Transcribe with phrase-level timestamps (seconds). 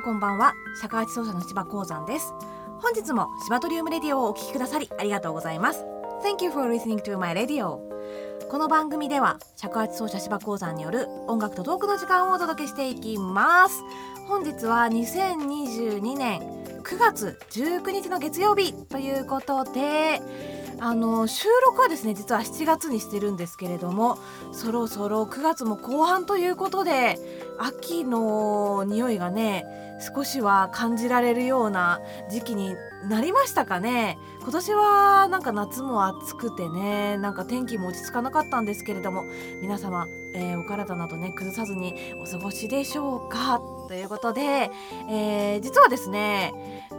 [0.00, 0.54] んこんばんは。
[0.80, 2.32] 尺八奏者の芝鉱山です。
[2.80, 5.84] 本日もシバトリウムレディオをお聞きくださりありがとうございます。
[6.24, 7.78] Thank you for listening to my radio.
[8.48, 13.82] この番組では尺八奏者芝鉱山による音楽とトークの時間をお届けしていきます。
[14.26, 16.40] 本日は2022年
[16.82, 20.22] 9月19日の月曜日ということで
[20.78, 24.18] あの収録はですね実は7月にしてるんですけれども
[24.52, 27.18] そろそろ9月も後半ということで
[27.60, 29.66] 秋の匂いがね
[30.00, 32.00] 少しは感じられるような
[32.30, 32.74] 時期に
[33.08, 34.18] なりましたかね。
[34.40, 39.24] 今年はなんか夏も暑くてねなんか天気も落ち着かなかったんですけれども
[39.60, 43.60] 皆様、えー、お体などね崩さずにお過ごしでしょうか。
[43.88, 44.70] ということで、
[45.10, 46.52] えー、実はですね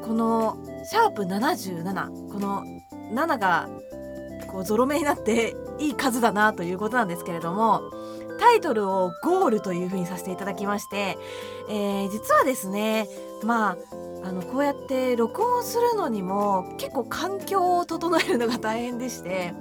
[0.04, 2.64] このシャープ77この
[3.12, 3.68] 7が
[4.48, 7.82] こうゾロ目になっていい数だなということなんですけれども
[8.40, 11.18] タイトルをゴールというふうにさせていただきまして、
[11.70, 13.08] えー、実はですね
[13.44, 13.78] まあ
[14.24, 19.54] あのこうやって録音するのにも結構環境を整えるのが大変でして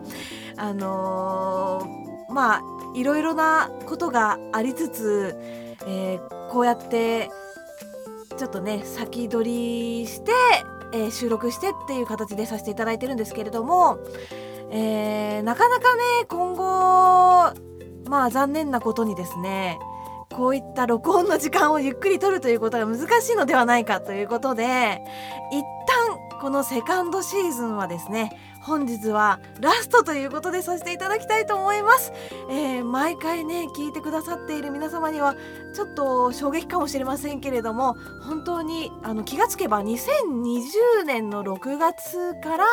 [0.57, 2.63] あのー、まあ
[2.95, 5.37] いろいろなことがありつつ、
[5.87, 7.31] えー、こうやって
[8.39, 10.33] ちょっとね先取りして
[10.93, 13.99] えー、収録してっていう形でさせていただいてるんですけれども、
[14.71, 16.63] えー、なかなかね今後
[18.09, 19.79] まあ残念なことにですね
[20.33, 25.01] こういった録音の時間をゆっくり取るということが難しいのではないかということで
[25.51, 28.31] 一旦このセカンドシーズンはですね
[28.71, 32.13] 本日はラストということでさせていただきたいと思います、
[32.49, 35.35] えー、毎回ね聞いてくださっている皆様には
[35.75, 42.67] ちょっと衝撃かもしれませんけれども本当にあの気がつけば2020年の6月から、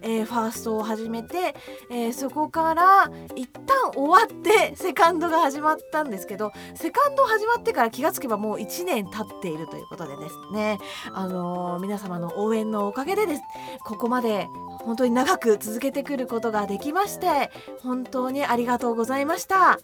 [0.00, 1.54] えー、ファーストを始めて、
[1.90, 10.78] えー、そこから一旦終わってセカンドが始まったんですけどセカンド始まってから気がつけばもう1年経っているということでですね。
[11.12, 13.42] あの皆様の応援のおかげでです。
[13.84, 14.48] ここまで
[14.84, 17.50] 本当に長く続けてくることができまして
[17.82, 19.78] 本当にありがとうございました、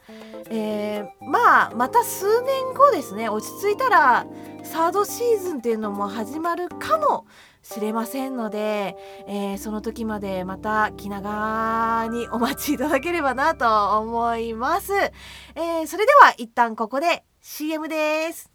[0.50, 4.26] えー、まあまた数年後ですね落ち着いたら
[4.62, 7.26] サードシーズンっていうのも始まるかも
[7.62, 8.96] しれませんので、
[9.26, 18.49] えー、その時までまた気長にお待ちいただければなと思います、えー、それでは一旦ここで CM です。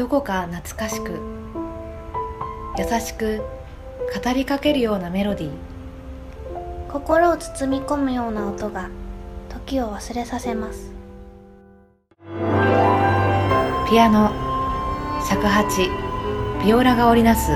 [0.00, 1.20] どこか懐かしく
[2.78, 3.42] 優しく
[4.24, 5.50] 語りかけるようなメロディー。
[6.90, 8.88] 心を包み込むような音が
[9.50, 10.90] 時を忘れさせます。
[13.90, 14.32] ピアノ
[15.22, 15.90] 尺八
[16.64, 17.52] ビオラが織りなす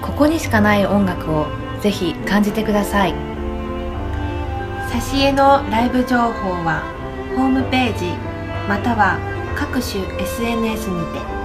[0.00, 1.46] ここにしかない音楽を
[1.82, 3.12] ぜひ感じてください。
[4.88, 6.24] 挿絵のライブ情報
[6.64, 6.82] は
[7.36, 8.06] ホームページ
[8.66, 11.44] または各種 SNS にて。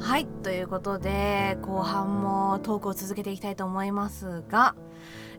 [0.00, 4.74] はいということで後半もトークを続けていきたいと思いますが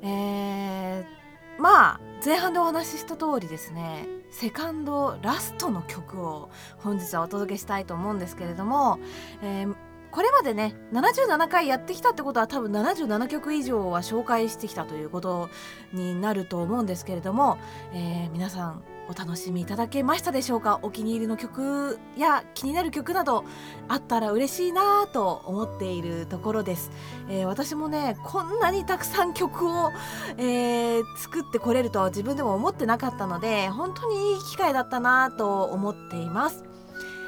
[0.02, 1.25] えー
[1.58, 9.00] まあ前半でお話しした通りですねセカンドラストの曲を本日はお届けしたいと思うんですけれども、
[9.42, 9.76] えー、
[10.12, 15.50] これまでね77回やってきたってことは多分77曲以上は紹介してきたということ
[15.94, 17.58] になると思うんですけれども、
[17.94, 20.80] えー、皆さんお楽しみいただけましたでしょうか？
[20.82, 23.46] お気に入りの曲や気になる曲など
[23.88, 26.92] あったら嬉しいなと思っているところです、
[27.30, 29.92] えー、私もねこんなにたくさん曲を、
[30.38, 36.64] えー、作ってこれるとは自分でも思ってなかったので本当にいい機会だったなと思っています、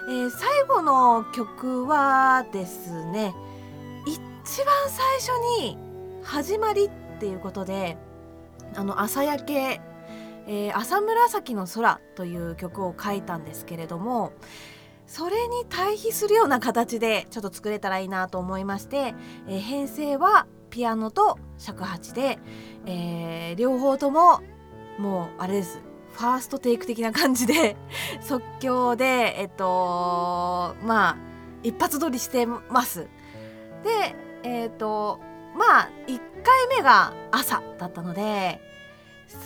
[0.10, 3.36] えー、最後の曲はですね
[4.06, 4.18] 一
[4.66, 5.30] 番最初
[5.62, 5.78] に
[6.24, 7.98] 「始まり」っていうことで
[8.75, 9.81] あの朝焼け
[10.48, 14.32] えー、朝紫の空という曲を書いたんですけれども
[15.06, 19.14] それに対比するような形でちょっと作れたらいいなと思いまして、
[19.48, 22.40] えー、編成はピアノと尺八で、
[22.86, 24.42] えー、両方とも
[24.98, 25.80] もうあれです。
[26.12, 27.78] ファーストテイク的な感じで
[28.22, 31.18] 即興でえっとまあ
[31.62, 33.08] 一発撮りしてます。
[33.84, 35.20] でえっと
[35.56, 38.60] まあ1回目が朝だったので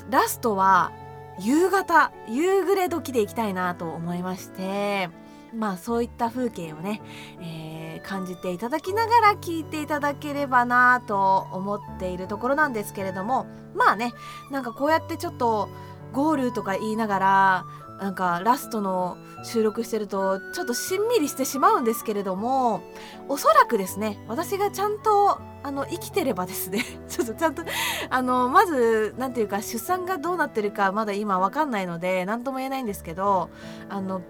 [0.10, 0.92] ラストは
[1.40, 5.10] 夕方夕暮れ時で行きたいなと思いまして
[5.54, 7.02] まあそういった風景をね、
[7.42, 14.14] えー、感じていただきながら聞いていただければなと思っているところなんですけれどもまあね
[14.50, 15.70] なんかこうやってちょっと
[16.14, 17.66] ゴールとか言いながら
[18.02, 22.82] なんかラストの収録してるとちょっとしんみりしてしまうんですけれども
[23.30, 27.62] おそらくですね私がちゃんとあの生きてればですね ちょっとちゃんと
[28.10, 33.52] あのまず何て言うか出産がどうなってるかまだ今わかんないので何とも言えないんですけど
[33.88, 34.24] あの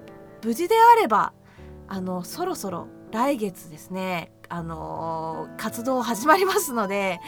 [0.43, 1.31] 無事であれば
[1.87, 7.21] あのそろそろ来月ですねあの活動始まりますので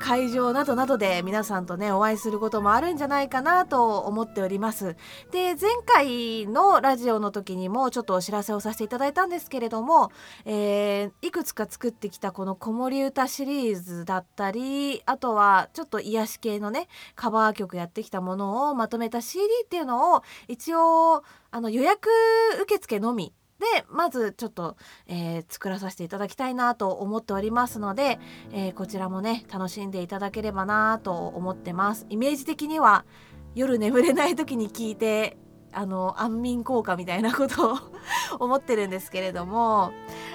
[0.00, 4.96] 会場などなどで皆さんとねお会いすることもあるんじゃないかなと思っております。
[5.30, 10.10] で前回のラジオの時にもちょっとお知らせをさせていただいたんですけれども、
[10.44, 22.08] えー、いくつか作ってきたこの子守歌シリーズだったりあとはちょっと癒し系のねカバー曲やってきたものをまとめた CD っていうのを一応あの予約
[22.62, 24.76] 受付のみでまずちょっと、
[25.06, 28.18] えー、作らさせていただきたいなと思っておりますので、
[28.52, 32.06] えー、こちらもね楽しんでいただければなと思ってます。
[32.08, 33.04] イメージ的には
[33.54, 35.36] 夜眠れない時に聞いて
[35.72, 37.78] あの安眠効果みたいなことを
[38.40, 39.92] 思ってるんですけれども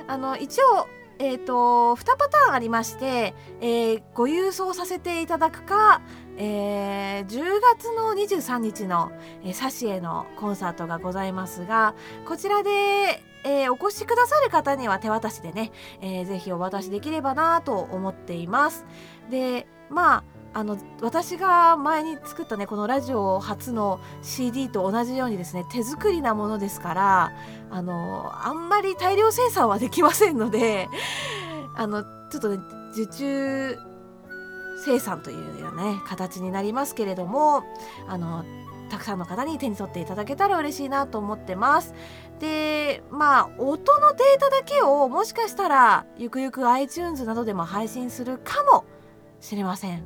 [0.07, 0.87] あの一応
[1.17, 6.01] えーと、と2パターンありまして、えー、ご郵送させていただくか、
[6.37, 9.11] えー、10月の23日の、
[9.43, 11.95] えー、サシエのコンサートがございますが
[12.27, 12.69] こちらで、
[13.45, 15.71] えー、お越しくださる方には手渡しでね、
[16.01, 18.85] えー、ぜひお渡しできればなと思っています。
[19.29, 20.23] でまあ
[20.55, 27.33] あの私が前に作ったねこのラジオ初の CD と同じようにですね手作りなものですから
[27.69, 30.87] あのあんまり大量生産はできませんので
[31.75, 32.59] あのちょっとね
[32.93, 33.77] 受注
[34.77, 37.63] 生産というようなね形になりますけれども
[38.07, 38.43] あの
[38.89, 41.93] たくさんの方に手に取っていただけたら嬉しいなと思ってます。
[42.39, 48.85] でまあ音のデータだけをもしかしたらゆくゆく iTunes などでも配信するかも
[49.39, 50.03] しれません。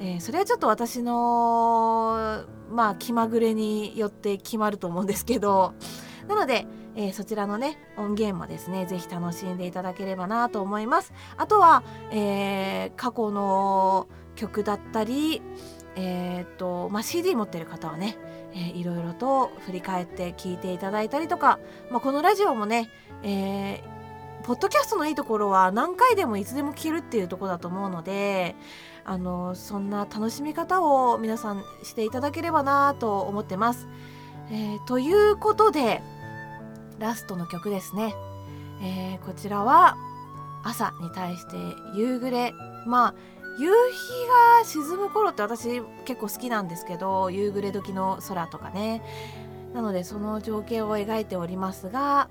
[0.00, 5.74] えー、それはちょっと私のまあ気まぐれによって決まると思うんですけど
[6.28, 6.66] なので
[6.98, 15.40] えー、そちらのね音源もですね是非楽しんでいただければなと思いますあとは、えー、過去の曲だったり
[16.00, 18.16] えーとまあ、CD 持ってる方はね、
[18.52, 21.58] えー、いろいろと振り返って聞いていただいたりとか、
[21.90, 22.88] まあ、このラジオもね、
[23.24, 28.54] えー、ポッドキャストのいいところは何回でもいつでも聞けるっていうとこだと思うので
[29.04, 33.88] あのそんな楽しみ方を皆さんしていただければなと思ってます。
[34.52, 36.00] えー、ということで
[36.98, 38.14] ラストの曲ですね、
[38.82, 39.96] えー、こちらは
[40.64, 41.56] 朝に対して
[41.94, 42.52] 夕暮れ。
[42.86, 43.14] まあ
[43.58, 43.72] 夕日
[44.60, 49.02] が沈む頃って私結構好きなんですけど夕暮れ時の空とかね。
[49.74, 52.30] なのでその情景を描いておりますが、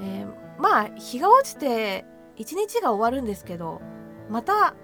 [0.00, 2.04] えー、まあ日が落ちて
[2.36, 3.80] 一日が終わるんですけど
[4.30, 4.74] また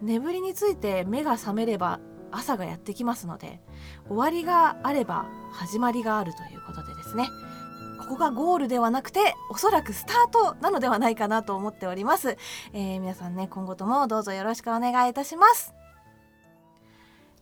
[0.00, 2.00] 眠りについて目が覚めれば
[2.30, 3.60] 朝がやってきますので
[4.08, 7.28] 終わりがあれば始まりがあるということでですね。
[7.98, 12.36] ここがゴールではなくておそらくスタートなのではないかなと思っております、
[12.72, 15.74] えー、皆さんね今後ともどうぞよろしくお願いいたします。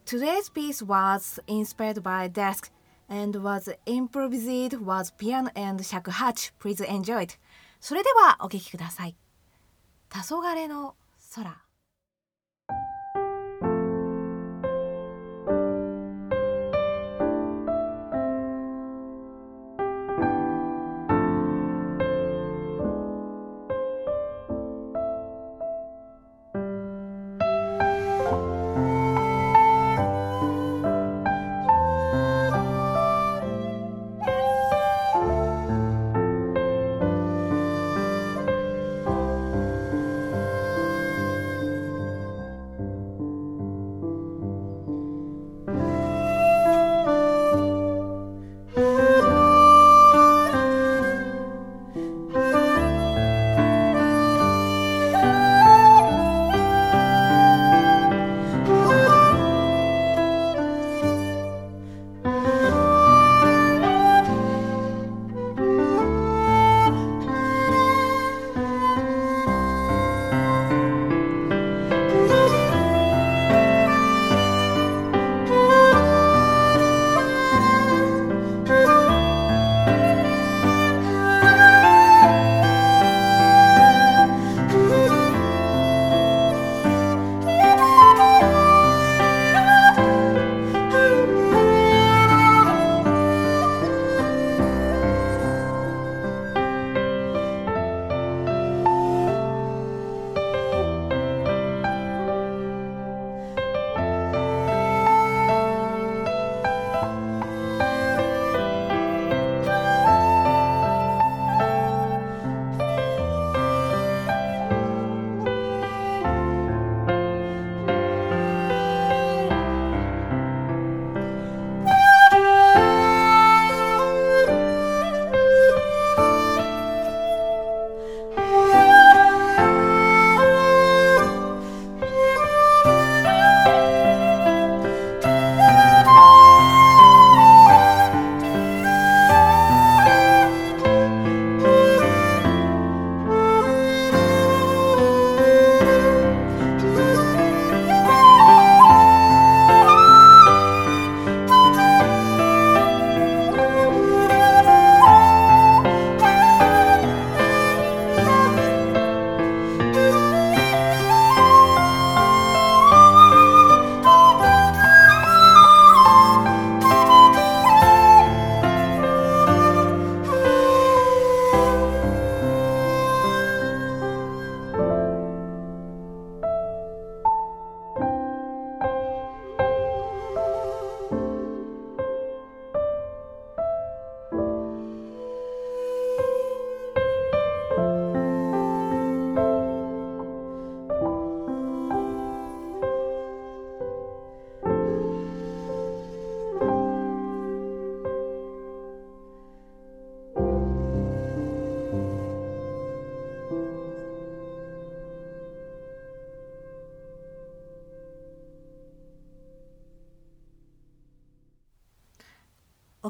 [0.06, 2.70] Today's piece was inspired by Desk
[3.08, 7.38] and was improvised was piano and 尺八 Please enjoy it.
[7.80, 9.16] それではお聴きください。
[10.10, 10.94] 黄昏の
[11.34, 11.63] 空。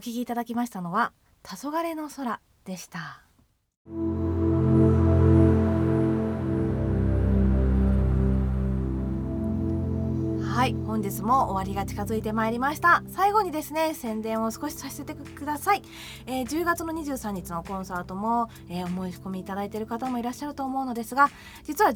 [0.05, 3.23] お聞きいただきましたのは黄昏の空でした。
[10.55, 13.03] はい本日も終わりが近づいてまいりました。
[13.09, 15.83] 最後にですね宣伝を少しさせてください、
[16.27, 21.29] えー、10月の23日のコンサートも、えー、お申し込みいただいている方もいらっしゃると思うのですが
[21.65, 21.95] 実は12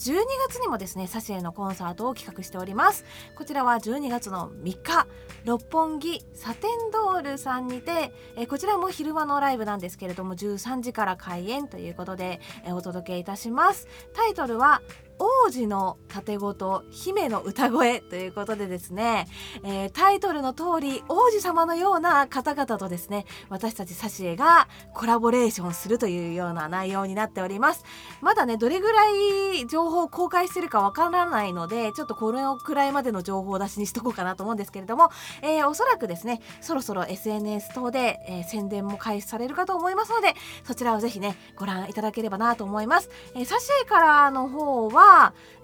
[0.48, 3.04] 月にもですねサシエのコンサートを企画しております。
[3.36, 5.06] こちらは12月の3日
[5.44, 13.86] 六本木サテンドールさんにて、えー、こちらも昼間のライブなんですけれども13時から開演ということで、えお届けいたします。
[14.14, 14.82] タイトルは
[15.18, 19.26] 王子の盾ごと姫の歌声ということでですね、
[19.64, 27.84] えー、タイトルの通り王子様のような方々とですね私たちサシエがコラボレーションするというような内容になっております。
[28.20, 35.10] まだねどれぐらい情報を公開してるかわからないのでちょっとこのくらいまでの情報出しにしとこうかなと思うんですけれども、
[35.42, 40.34] えー、おそらくですねそろそろ SNS 等で、えー、宣伝も開始されるかと思いますので
[40.64, 45.07] そちらをぜひねご覧いただければなと思います、えー、サシエからの方は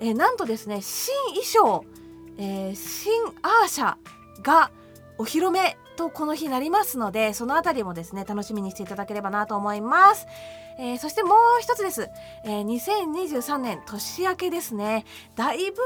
[0.01, 1.85] えー、なんとですね新衣装、
[2.39, 3.97] えー、新アーシャ
[4.43, 4.71] が
[5.19, 10.27] お披露目とこの日なりますのでそのあたりもですね楽しみにしていただければなと思います。
[10.79, 12.11] えー、そしてもう一つです、
[12.45, 15.05] えー、2023年年明けですね。
[15.37, 15.77] だいぶ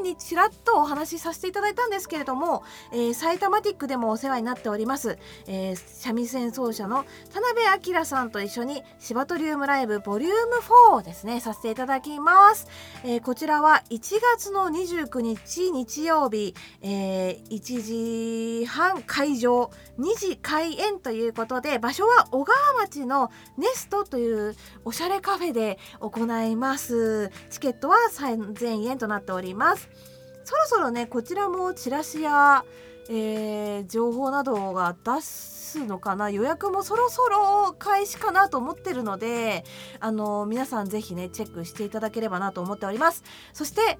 [0.02, 10.56] にちらっとお話しさせていただいたんですけれども、えー、サイタマティックでもお世話になっております、えー、三味線奏者の田辺明さんと一緒にシバトリウムライブボリューム
[10.90, 12.66] 4をですねさせていただきます、
[13.04, 27.30] えー、こちらは1月の29日日曜日、えー、1時半会場2時開演ということで場所は小川町のネストといううおしゃれカフェで行います。
[27.50, 29.88] チケットは3000円となっております。
[30.44, 32.64] そろそろねこちらもチラシや、
[33.08, 36.30] えー、情報などが出すのかな？
[36.30, 39.64] 予約もそろそろ開始かなと思ってるので
[40.00, 43.24] あの皆さんぜひねチェックしていただければなと思っております。
[43.52, 43.98] そして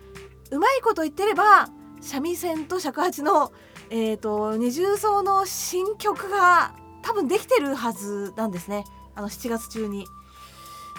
[0.50, 1.68] うまいこと言ってれば
[2.00, 3.50] 三味線と尺八の、
[3.88, 8.84] えーと二重奏の新曲が多分できてるはずなんですね。
[9.14, 10.06] あの7月中に。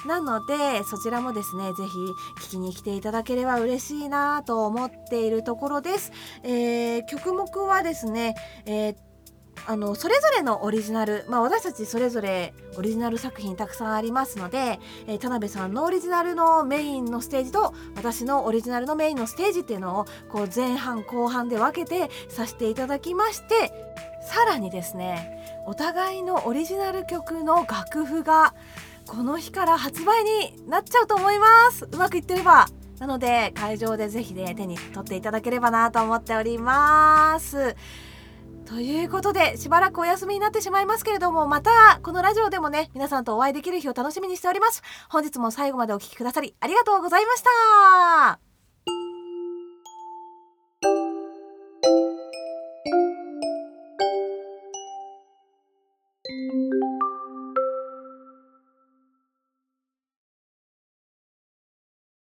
[0.06, 1.98] なのでそちらもですね是非
[2.48, 6.12] 聞きに来ていただければ嬉しいなと思っているところです。
[6.44, 8.36] えー、曲目はですね、
[8.66, 8.96] えー
[9.68, 23.72] あのそれぞれのオリジナル、まあ、私たちそれぞれオリジナル作品たくさんありますので、えー、田辺さんのオリジナルのメインのステージと私のオリジナルのメインのステージっていうのをこう前半後半で分けてさせていただきまして
[24.22, 28.54] さらにですねお互いのオリジナル曲の楽譜が
[29.08, 31.88] この日から発売になっちゃうと思います。
[31.92, 32.68] うまくいってれば。
[33.00, 37.76] なので会場でぜひね手に取っていただければなと思っております。
[38.66, 44.82] ということでしばらくお休みになってしまいますけれどもまたこのラジオでもね皆さんとお会いできる日を楽しみにしております。
[45.10, 48.45] 本日も最後までお聴きくださりありがとうございました。